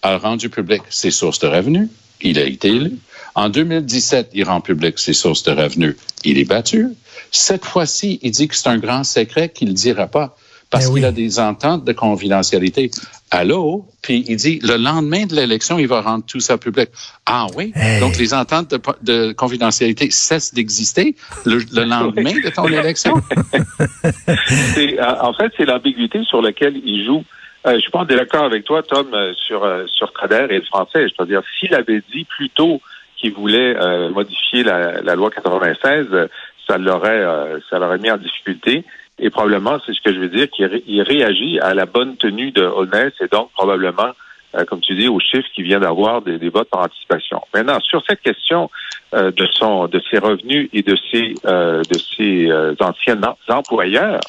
a 0.00 0.16
rendu 0.16 0.48
public 0.48 0.82
ses 0.88 1.10
sources 1.10 1.40
de 1.40 1.48
revenus. 1.48 1.90
Il 2.22 2.38
a 2.38 2.44
été 2.44 2.68
élu. 2.68 2.92
En 3.34 3.50
2017, 3.50 4.30
il 4.32 4.44
rend 4.44 4.62
public 4.62 4.98
ses 4.98 5.12
sources 5.12 5.42
de 5.42 5.52
revenus. 5.52 5.96
Il 6.24 6.38
est 6.38 6.46
battu. 6.46 6.88
Cette 7.30 7.66
fois-ci, 7.66 8.18
il 8.22 8.30
dit 8.30 8.48
que 8.48 8.56
c'est 8.56 8.68
un 8.68 8.78
grand 8.78 9.04
secret 9.04 9.50
qu'il 9.50 9.68
ne 9.68 9.74
dira 9.74 10.06
pas 10.06 10.34
parce 10.70 10.86
oui. 10.88 10.94
qu'il 10.94 11.04
a 11.04 11.12
des 11.12 11.38
ententes 11.38 11.84
de 11.84 11.92
confidentialité 11.92 12.90
Allô? 13.30 13.86
Puis 14.02 14.24
il 14.28 14.36
dit, 14.36 14.60
le 14.62 14.76
lendemain 14.76 15.26
de 15.26 15.34
l'élection, 15.34 15.78
il 15.78 15.88
va 15.88 16.00
rendre 16.00 16.24
tout 16.24 16.38
ça 16.38 16.58
public. 16.58 16.88
Ah 17.26 17.46
oui? 17.56 17.72
Hey. 17.74 17.98
Donc 18.00 18.16
les 18.18 18.32
ententes 18.34 18.70
de, 18.70 18.80
de 19.02 19.32
confidentialité 19.32 20.10
cessent 20.10 20.54
d'exister 20.54 21.16
le, 21.44 21.58
le 21.72 21.84
lendemain 21.88 22.32
de 22.32 22.50
ton 22.50 22.66
élection? 22.68 23.14
C'est- 24.74 25.00
en 25.00 25.32
fait, 25.34 25.52
c'est 25.56 25.64
l'ambiguïté 25.64 26.22
sur 26.24 26.40
laquelle 26.40 26.76
il 26.84 27.04
joue. 27.04 27.24
Euh, 27.66 27.74
je 27.74 27.80
suis 27.80 27.90
pas 27.90 28.04
d'accord 28.04 28.44
avec 28.44 28.64
toi, 28.64 28.82
Tom, 28.84 29.08
euh, 29.12 29.32
sur 29.34 29.64
euh, 29.64 29.84
sur 29.88 30.12
Kader 30.12 30.46
et 30.50 30.58
le 30.58 30.64
français. 30.64 31.08
Je 31.08 31.14
veux 31.18 31.26
dire, 31.26 31.42
s'il 31.58 31.74
avait 31.74 32.02
dit 32.14 32.24
plus 32.24 32.48
tôt 32.50 32.80
qu'il 33.16 33.32
voulait 33.32 33.76
euh, 33.76 34.10
modifier 34.10 34.62
la, 34.62 35.00
la 35.02 35.14
loi 35.16 35.30
96, 35.30 36.06
euh, 36.12 36.28
ça 36.68 36.78
l'aurait 36.78 37.10
euh, 37.10 37.58
ça 37.68 37.80
l'aurait 37.80 37.98
mis 37.98 38.10
en 38.10 38.18
difficulté. 38.18 38.84
Et 39.18 39.30
probablement, 39.30 39.78
c'est 39.84 39.94
ce 39.94 40.00
que 40.02 40.12
je 40.12 40.18
veux 40.20 40.28
dire, 40.28 40.50
qu'il 40.50 40.66
ré- 40.66 40.84
il 40.86 41.00
réagit 41.02 41.58
à 41.60 41.72
la 41.74 41.86
bonne 41.86 42.16
tenue 42.16 42.50
de 42.50 42.62
Honest 42.62 43.14
et 43.22 43.28
donc 43.28 43.50
probablement, 43.52 44.10
euh, 44.54 44.64
comme 44.66 44.80
tu 44.80 44.94
dis, 44.94 45.08
au 45.08 45.18
chiffre 45.20 45.48
qu'il 45.54 45.64
vient 45.64 45.80
d'avoir 45.80 46.20
des, 46.22 46.38
des 46.38 46.50
votes 46.50 46.68
par 46.68 46.82
anticipation. 46.82 47.40
Maintenant, 47.54 47.80
sur 47.80 48.02
cette 48.06 48.20
question 48.20 48.70
euh, 49.14 49.30
de 49.30 49.46
son 49.46 49.86
de 49.86 50.02
ses 50.10 50.18
revenus 50.18 50.68
et 50.74 50.82
de 50.82 50.96
ses 51.10 51.34
euh, 51.46 51.82
de 51.90 51.98
ses 51.98 52.50
euh, 52.50 52.74
anciens 52.80 53.16
em- 53.22 53.34
employeurs, 53.48 54.20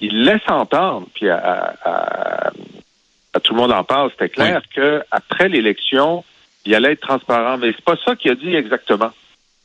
il 0.00 0.24
laisse 0.24 0.42
entendre, 0.48 1.06
puis 1.14 1.28
à, 1.30 1.36
à- 1.38 1.90
à- 2.48 2.50
à 3.34 3.40
tout 3.40 3.54
le 3.54 3.60
monde 3.60 3.72
en 3.72 3.84
parle, 3.84 4.10
c'était 4.10 4.28
clair 4.30 4.60
que 4.74 5.02
après 5.10 5.48
l'élection, 5.48 6.24
il 6.64 6.74
allait 6.74 6.92
être 6.92 7.00
transparent, 7.00 7.58
mais 7.58 7.72
c'est 7.76 7.84
pas 7.84 7.96
ça 8.04 8.16
qu'il 8.16 8.30
a 8.32 8.34
dit 8.34 8.54
exactement. 8.56 9.10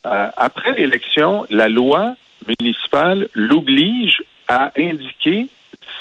Euh, 0.05 0.27
après 0.37 0.73
l'élection, 0.73 1.47
la 1.49 1.67
loi 1.69 2.15
municipale 2.59 3.27
l'oblige 3.33 4.21
à 4.51 4.71
indiquer 4.77 5.47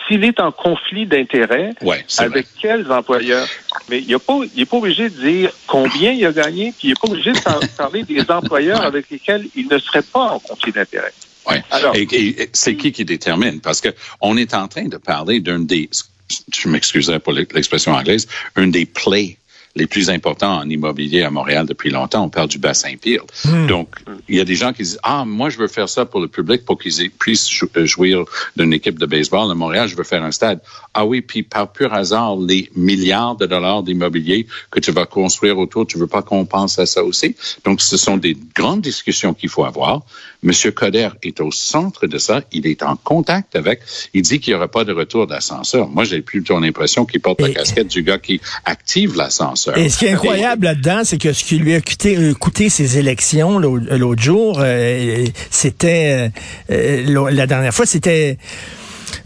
s'il 0.06 0.24
est 0.24 0.40
en 0.40 0.50
conflit 0.50 1.06
d'intérêts 1.06 1.72
Ouais, 1.82 2.04
c'est 2.08 2.26
vrai. 2.26 2.38
avec 2.38 2.46
quels 2.60 2.90
employeurs. 2.90 3.46
Mais 3.88 4.00
il 4.00 4.08
n'est 4.08 4.18
pas, 4.18 4.38
il 4.54 4.60
est 4.62 4.66
pas 4.66 4.76
obligé 4.78 5.08
de 5.08 5.14
dire 5.20 5.50
combien 5.66 6.10
il 6.12 6.24
a 6.26 6.32
gagné, 6.32 6.72
puis 6.76 6.88
il 6.88 6.90
n'est 6.90 6.94
pas 7.00 7.08
obligé 7.08 7.32
de 7.32 7.38
par- 7.40 7.60
parler 7.76 8.02
des 8.02 8.22
employeurs 8.30 8.82
avec 8.82 9.08
lesquels 9.10 9.46
il 9.54 9.68
ne 9.68 9.78
serait 9.78 10.02
pas 10.02 10.32
en 10.32 10.38
conflit 10.40 10.72
d'intérêts. 10.72 11.12
Ouais. 11.48 11.62
Alors- 11.70 11.94
et, 11.96 12.02
et- 12.02 12.42
et 12.42 12.50
c'est 12.52 12.76
qui 12.76 12.92
qui 12.92 13.04
détermine? 13.04 13.60
Parce 13.60 13.80
que 13.80 13.88
on 14.20 14.36
est 14.36 14.52
en 14.54 14.66
train 14.68 14.84
de 14.86 14.96
parler 14.96 15.40
d'un 15.40 15.60
des, 15.60 15.88
je 16.54 16.68
m'excuserai 16.68 17.18
pour 17.20 17.32
l'expression 17.32 17.92
anglaise, 17.92 18.26
un 18.56 18.66
des 18.68 18.86
plays 18.86 19.36
les 19.76 19.86
plus 19.86 20.10
importants 20.10 20.58
en 20.58 20.68
immobilier 20.68 21.22
à 21.22 21.30
Montréal 21.30 21.64
depuis 21.66 21.90
longtemps. 21.90 22.24
On 22.24 22.28
parle 22.28 22.48
du 22.48 22.58
bassin 22.58 22.94
Peel. 23.00 23.20
Donc, 23.68 23.88
il 24.28 24.36
y 24.36 24.40
a 24.40 24.44
des 24.44 24.56
gens 24.56 24.72
qui 24.72 24.82
disent, 24.82 24.98
ah, 25.04 25.24
moi, 25.24 25.48
je 25.48 25.58
veux 25.58 25.68
faire 25.68 25.88
ça 25.88 26.04
pour 26.04 26.20
le 26.20 26.26
public 26.26 26.64
pour 26.64 26.76
qu'ils 26.78 27.10
puissent 27.10 27.48
euh, 27.76 27.86
jouir 27.86 28.24
d'une 28.56 28.72
équipe 28.72 28.98
de 28.98 29.06
baseball. 29.06 29.48
À 29.50 29.54
Montréal, 29.54 29.86
je 29.88 29.94
veux 29.94 30.02
faire 30.04 30.24
un 30.24 30.32
stade. 30.32 30.60
Ah 30.92 31.04
oui, 31.06 31.20
puis 31.20 31.44
par 31.44 31.70
pur 31.70 31.94
hasard, 31.94 32.36
les 32.36 32.68
milliards 32.74 33.36
de 33.36 33.46
dollars 33.46 33.84
d'immobilier 33.84 34.46
que 34.72 34.80
tu 34.80 34.90
vas 34.90 35.06
construire 35.06 35.56
autour, 35.58 35.86
tu 35.86 35.98
veux 35.98 36.08
pas 36.08 36.22
qu'on 36.22 36.44
pense 36.46 36.78
à 36.80 36.86
ça 36.86 37.04
aussi? 37.04 37.36
Donc, 37.64 37.80
ce 37.80 37.96
sont 37.96 38.16
des 38.16 38.36
grandes 38.56 38.80
discussions 38.80 39.34
qu'il 39.34 39.50
faut 39.50 39.64
avoir. 39.64 40.02
Monsieur 40.42 40.72
Coder 40.72 41.10
est 41.22 41.40
au 41.40 41.52
centre 41.52 42.06
de 42.08 42.18
ça. 42.18 42.42
Il 42.50 42.66
est 42.66 42.82
en 42.82 42.96
contact 42.96 43.54
avec. 43.54 43.82
Il 44.14 44.22
dit 44.22 44.40
qu'il 44.40 44.52
n'y 44.52 44.56
aura 44.56 44.68
pas 44.68 44.84
de 44.84 44.92
retour 44.92 45.28
d'ascenseur. 45.28 45.88
Moi, 45.88 46.04
j'ai 46.04 46.22
plutôt 46.22 46.58
l'impression 46.58 47.04
qu'il 47.06 47.20
porte 47.20 47.40
la 47.40 47.50
Et- 47.50 47.54
casquette 47.54 47.88
du 47.88 48.02
gars 48.02 48.18
qui 48.18 48.40
active 48.64 49.16
l'ascenseur. 49.16 49.59
Et 49.76 49.88
ce 49.88 49.98
qui 49.98 50.06
est 50.06 50.12
incroyable 50.12 50.64
là-dedans, 50.64 51.00
c'est 51.04 51.18
que 51.18 51.32
ce 51.32 51.44
qui 51.44 51.56
lui 51.58 51.74
a 51.74 51.80
coûté, 51.80 52.16
euh, 52.16 52.34
coûté 52.34 52.68
ses 52.68 52.98
élections 52.98 53.58
l'au- 53.58 53.76
l'autre 53.78 54.22
jour, 54.22 54.58
euh, 54.62 55.26
c'était 55.50 56.30
euh, 56.70 56.74
euh, 56.74 57.30
la 57.30 57.46
dernière 57.46 57.74
fois, 57.74 57.86
c'était 57.86 58.38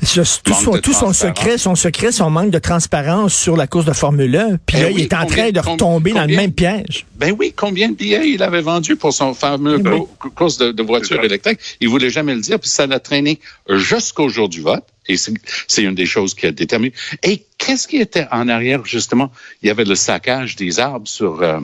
ce- 0.02 0.20
tout, 0.42 0.54
son, 0.54 0.72
tout 0.78 0.92
son 0.92 1.12
secret, 1.12 1.58
son 1.58 1.74
secret, 1.74 2.10
son 2.12 2.30
manque 2.30 2.50
de 2.50 2.58
transparence 2.58 3.34
sur 3.34 3.56
la 3.56 3.66
course 3.66 3.84
de 3.84 3.92
Formule 3.92 4.34
1. 4.36 4.56
Puis 4.66 4.76
Eh 4.78 4.82
là, 4.82 4.86
oui, 4.88 4.94
il 4.98 5.00
est 5.02 5.14
en 5.14 5.20
combien- 5.22 5.36
train 5.36 5.50
de 5.50 5.60
retomber 5.60 6.12
dans 6.12 6.24
le 6.26 6.34
même 6.36 6.52
piège. 6.52 7.06
Ben 7.16 7.34
oui, 7.38 7.52
combien 7.54 7.88
de 7.90 7.94
billets 7.94 8.30
il 8.30 8.42
avait 8.42 8.62
vendu 8.62 8.96
pour 8.96 9.12
son 9.12 9.34
fameux 9.34 9.76
Oui. 9.84 10.30
course 10.34 10.58
de, 10.58 10.72
de 10.72 10.82
voiture 10.82 11.22
électrique? 11.22 11.58
Il 11.80 11.88
voulait 11.88 12.10
jamais 12.10 12.34
le 12.34 12.40
dire, 12.40 12.58
puis 12.58 12.70
ça 12.70 12.86
l'a 12.86 12.98
traîné 12.98 13.40
jusqu'au 13.68 14.28
jour 14.28 14.48
du 14.48 14.62
vote. 14.62 14.84
Et 15.08 15.16
c'est 15.16 15.82
une 15.82 15.94
des 15.94 16.06
choses 16.06 16.34
qui 16.34 16.46
a 16.46 16.52
déterminé. 16.52 16.92
Et 17.22 17.44
qu'est-ce 17.58 17.86
qui 17.86 17.98
était 17.98 18.26
en 18.30 18.48
arrière, 18.48 18.84
justement? 18.84 19.30
Il 19.62 19.68
y 19.68 19.70
avait 19.70 19.84
le 19.84 19.94
saccage 19.94 20.56
des 20.56 20.80
arbres 20.80 21.08
sur 21.08 21.42
euh, 21.42 21.60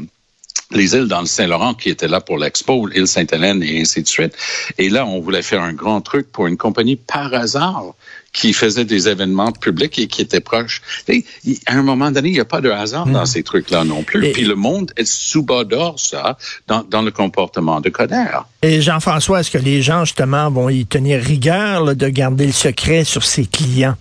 les 0.70 0.94
îles 0.94 1.08
dans 1.08 1.20
le 1.20 1.26
Saint-Laurent 1.26 1.74
qui 1.74 1.88
étaient 1.90 2.08
là 2.08 2.20
pour 2.20 2.38
l'expo, 2.38 2.86
l'île 2.86 3.06
Sainte-Hélène 3.06 3.62
et 3.62 3.80
ainsi 3.80 4.02
de 4.02 4.08
suite. 4.08 4.36
Et 4.78 4.88
là, 4.88 5.06
on 5.06 5.20
voulait 5.20 5.42
faire 5.42 5.62
un 5.62 5.72
grand 5.72 6.00
truc 6.00 6.30
pour 6.30 6.46
une 6.46 6.56
compagnie 6.56 6.96
par 6.96 7.32
hasard 7.34 7.94
qui 8.32 8.52
faisait 8.52 8.84
des 8.84 9.08
événements 9.08 9.50
publics 9.50 9.98
et 9.98 10.06
qui 10.06 10.22
était 10.22 10.40
proche. 10.40 10.80
Et, 11.08 11.24
il- 11.44 11.58
à 11.66 11.74
un 11.74 11.82
moment 11.82 12.10
donné, 12.12 12.28
il 12.28 12.34
n'y 12.34 12.40
a 12.40 12.44
pas 12.44 12.60
de 12.60 12.70
hasard 12.70 13.06
dans 13.06 13.26
ces 13.26 13.42
trucs-là 13.42 13.82
non 13.84 14.02
plus. 14.04 14.24
Et- 14.26 14.32
Puis 14.32 14.44
le 14.44 14.54
monde 14.54 14.92
est 14.96 15.04
subodore 15.04 15.98
ça 15.98 16.38
dans, 16.68 16.84
dans 16.84 17.02
le 17.02 17.10
comportement 17.10 17.80
de 17.80 17.88
Coder. 17.88 18.24
Et 18.62 18.80
Jean-François, 18.80 19.40
est-ce 19.40 19.50
que 19.50 19.58
les 19.58 19.82
gens, 19.82 20.04
justement, 20.04 20.48
vont 20.50 20.68
y 20.68 20.86
tenir 20.86 21.20
rigueur 21.20 21.84
là, 21.84 21.94
de 21.94 22.08
garder 22.08 22.46
le 22.46 22.52
secret 22.52 23.02
sur 23.04 23.24
ses 23.24 23.46
clients? 23.46 23.96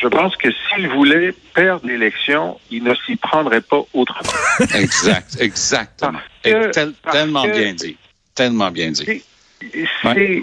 Je 0.00 0.08
pense 0.08 0.36
que 0.36 0.48
s'il 0.52 0.88
voulait 0.90 1.34
perdre 1.54 1.86
l'élection, 1.86 2.60
il 2.70 2.84
ne 2.84 2.94
s'y 3.06 3.16
prendrait 3.16 3.62
pas 3.62 3.80
autrement. 3.94 4.30
Exact, 4.74 5.36
exactement. 5.40 6.12
Parce 6.12 6.54
que- 6.54 6.68
Et 6.68 6.70
tel- 6.70 6.92
parce 7.02 7.16
tellement 7.16 7.42
que- 7.44 7.58
bien 7.58 7.72
dit. 7.72 7.96
Tellement 8.34 8.70
bien 8.70 8.90
dit. 8.90 9.04
Et 9.08 9.86
C'est, 10.02 10.42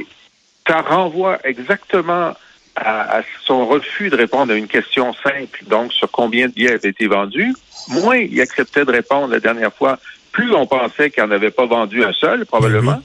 ça 0.68 0.82
renvoie 0.82 1.38
exactement 1.44 2.34
à, 2.76 3.20
à 3.20 3.22
son 3.46 3.66
refus 3.68 4.10
de 4.10 4.16
répondre 4.16 4.52
à 4.54 4.56
une 4.56 4.68
question 4.68 5.14
simple, 5.14 5.64
donc 5.68 5.94
sur 5.94 6.10
combien 6.10 6.48
de 6.48 6.54
billets 6.54 6.74
avaient 6.74 6.90
été 6.90 7.08
vendus. 7.08 7.54
Moins 7.90 8.18
il 8.18 8.40
acceptait 8.42 8.86
de 8.86 8.92
répondre 8.92 9.28
la 9.28 9.40
dernière 9.40 9.74
fois, 9.74 10.00
plus 10.32 10.54
on 10.54 10.66
pensait 10.66 11.12
qu'il 11.12 11.24
n'en 11.24 11.32
avait 11.32 11.52
pas 11.52 11.66
vendu 11.66 12.04
un 12.04 12.14
seul, 12.14 12.46
probablement. 12.46 13.02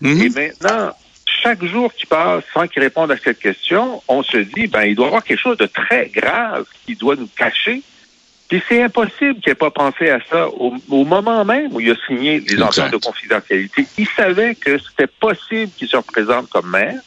Mhm. 0.00 0.22
Et 0.22 0.28
maintenant, 0.28 0.92
chaque 1.42 1.64
jour 1.64 1.92
qui 1.92 2.06
passe 2.06 2.44
sans 2.54 2.66
qu'il 2.66 2.82
réponde 2.82 3.10
à 3.10 3.16
cette 3.16 3.38
question, 3.38 4.02
on 4.08 4.22
se 4.22 4.38
dit, 4.38 4.66
ben, 4.66 4.82
il 4.82 4.94
doit 4.94 5.06
y 5.06 5.08
avoir 5.08 5.24
quelque 5.24 5.40
chose 5.40 5.58
de 5.58 5.66
très 5.66 6.06
grave 6.08 6.66
qu'il 6.84 6.96
doit 6.96 7.16
nous 7.16 7.28
cacher. 7.36 7.82
Puis 8.48 8.62
c'est 8.66 8.82
impossible 8.82 9.40
qu'il 9.40 9.50
n'ait 9.50 9.54
pas 9.54 9.70
pensé 9.70 10.08
à 10.08 10.20
ça 10.30 10.48
au, 10.48 10.74
au 10.88 11.04
moment 11.04 11.44
même 11.44 11.74
où 11.74 11.80
il 11.80 11.90
a 11.90 11.94
signé 12.06 12.40
les 12.40 12.62
ententes 12.62 12.92
de 12.92 12.96
confidentialité. 12.96 13.86
Il 13.98 14.08
savait 14.08 14.54
que 14.54 14.78
c'était 14.78 15.06
possible 15.06 15.70
qu'il 15.76 15.88
se 15.88 15.96
représente 15.96 16.48
comme 16.48 16.70
maire. 16.70 16.98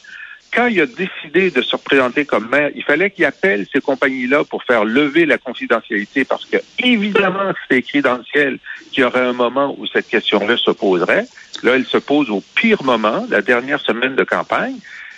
Quand 0.54 0.66
il 0.66 0.80
a 0.82 0.86
décidé 0.86 1.50
de 1.50 1.62
se 1.62 1.74
représenter 1.76 2.26
comme 2.26 2.48
maire, 2.50 2.70
il 2.74 2.84
fallait 2.84 3.10
qu'il 3.10 3.24
appelle 3.24 3.66
ces 3.72 3.80
compagnies-là 3.80 4.44
pour 4.44 4.62
faire 4.64 4.84
lever 4.84 5.24
la 5.24 5.38
confidentialité 5.38 6.26
parce 6.26 6.44
que, 6.44 6.58
évidemment, 6.78 7.52
c'est 7.68 7.78
écrit 7.78 8.02
dans 8.02 8.18
le 8.18 8.24
ciel 8.24 8.58
qu'il 8.90 9.02
y 9.02 9.04
aurait 9.04 9.20
un 9.20 9.32
moment 9.32 9.74
où 9.78 9.86
cette 9.86 10.08
question-là 10.08 10.58
se 10.58 10.70
poserait. 10.70 11.26
Là, 11.62 11.76
elle 11.76 11.86
se 11.86 11.96
pose 11.96 12.28
au 12.28 12.42
pire 12.54 12.82
moment, 12.82 13.26
la 13.30 13.40
dernière 13.40 13.80
semaine 13.80 14.14
de 14.14 14.24
campagne. 14.24 14.76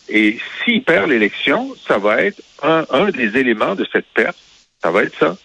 Et 0.09 0.39
s'il 0.63 0.85
perd 0.85 1.09
l'élection, 1.09 1.75
ça 1.87 1.99
va 1.99 2.23
être 2.23 2.41
un, 2.63 3.11
des 3.11 3.37
éléments 3.37 3.75
de 3.75 3.87
cette 3.91 4.07
perte. 4.07 4.37
Ça 4.83 4.93
va 4.93 5.03
être 5.03 5.19
ça. 5.19 5.37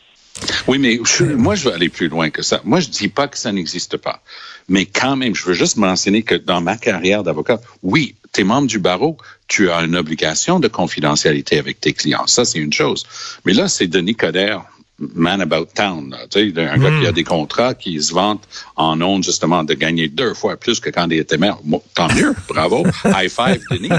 Oui, 0.68 0.78
mais 0.78 1.00
moi, 1.36 1.56
je 1.56 1.68
veux 1.68 1.74
aller 1.74 1.90
plus 1.90 2.10
loin 2.10 2.30
que 2.30 2.44
ça. 2.44 2.62
Moi, 2.64 2.80
je 2.80 2.90
dis 2.90 3.08
pas 3.08 3.28
que 3.28 3.38
ça 3.38 3.52
n'existe 3.52 3.98
pas. 3.98 4.22
Mais 4.68 4.86
quand 4.86 5.16
même, 5.16 5.36
je 5.36 5.46
veux 5.46 5.54
juste 5.54 5.78
mentionner 5.78 6.22
que 6.22 6.36
dans 6.36 6.62
ma 6.62 6.78
carrière 6.78 7.24
d'avocat, 7.24 7.60
oui, 7.82 8.16
tu 8.34 8.42
es 8.42 8.44
membre 8.44 8.68
du 8.68 8.80
barreau, 8.80 9.18
tu 9.48 9.70
as 9.72 9.82
une 9.84 9.96
obligation 9.96 10.60
de 10.60 10.68
confidentialité 10.68 11.58
avec 11.58 11.80
tes 11.80 11.94
clients. 11.94 12.28
Ça, 12.28 12.46
c'est 12.46 12.60
une 12.60 12.74
chose. 12.74 13.06
Mais 13.46 13.54
là, 13.54 13.68
c'est 13.68 13.88
Denis 13.88 14.16
Coderre, 14.16 14.64
man 15.00 15.42
about 15.42 15.68
town. 15.74 16.12
là. 16.12 16.28
Tu 16.30 16.54
sais, 16.54 16.62
un 16.68 16.78
gars 16.78 17.00
qui 17.00 17.08
a 17.08 17.12
des 17.12 17.24
contrats, 17.24 17.74
qui 17.74 18.02
se 18.02 18.14
vante 18.14 18.48
en 18.76 19.02
ondes, 19.02 19.24
justement, 19.24 19.64
de 19.64 19.74
gagner 19.74 20.08
deux 20.10 20.34
fois 20.34 20.58
plus 20.58 20.80
que 20.80 20.90
quand 20.90 21.08
il 21.10 21.18
était 21.20 21.38
maire. 21.38 21.58
Bon, 21.64 21.82
tant 21.96 22.14
mieux, 22.14 22.36
bravo. 22.48 22.86
High 23.06 23.30
five, 23.30 23.62
Denis. 23.72 23.90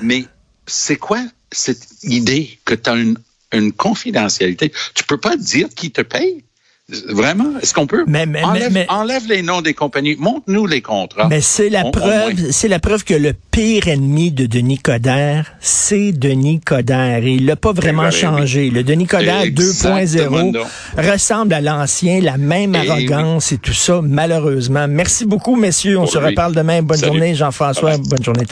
Mais 0.00 0.24
c'est 0.66 0.96
quoi 0.96 1.20
cette 1.52 1.86
idée 2.02 2.58
que 2.64 2.74
tu 2.74 2.90
as 2.90 2.94
une, 2.96 3.18
une 3.52 3.72
confidentialité? 3.72 4.72
Tu 4.94 5.04
peux 5.04 5.18
pas 5.18 5.36
dire 5.36 5.68
qui 5.76 5.90
te 5.90 6.00
paye? 6.00 6.42
Vraiment? 7.08 7.58
Est-ce 7.60 7.74
qu'on 7.74 7.88
peut? 7.88 8.04
Mais- 8.06 8.26
mais- 8.26 8.44
enlève, 8.44 8.72
mais- 8.72 8.86
enlève 8.88 9.26
les 9.28 9.42
noms 9.42 9.60
des 9.60 9.74
compagnies. 9.74 10.14
Montre-nous 10.20 10.66
les 10.66 10.82
contrats. 10.82 11.26
Mais 11.28 11.40
c'est 11.40 11.68
la 11.68 11.82
preuve, 11.90 12.52
c'est 12.52 12.68
la 12.68 12.78
preuve 12.78 13.02
que 13.02 13.14
le 13.14 13.32
pire 13.50 13.88
ennemi 13.88 14.30
de 14.30 14.46
Denis 14.46 14.78
Coderre, 14.78 15.46
c'est 15.58 16.12
Denis 16.12 16.60
Coderre. 16.60 17.24
Et 17.24 17.32
il 17.34 17.46
l'a 17.46 17.56
pas 17.56 17.72
vraiment 17.72 18.12
changé. 18.12 18.70
Le 18.70 18.84
Denis 18.84 19.06
Coderre 19.08 19.40
Exactement 19.40 19.96
2.0 19.96 20.52
non. 20.52 20.62
ressemble 21.12 21.54
à 21.54 21.60
l'ancien, 21.60 22.20
la 22.20 22.38
même 22.38 22.76
arrogance 22.76 23.50
et 23.50 23.58
tout 23.58 23.72
ça, 23.72 24.00
malheureusement. 24.00 24.86
Merci 24.88 25.26
beaucoup, 25.26 25.56
messieurs. 25.56 25.98
On 25.98 26.02
Pour 26.02 26.12
se 26.12 26.18
lui. 26.20 26.26
reparle 26.26 26.54
demain. 26.54 26.82
Bonne 26.82 26.98
Salut. 26.98 27.14
journée, 27.14 27.34
Jean-François. 27.34 27.98
Bonne 27.98 28.22
journée. 28.22 28.46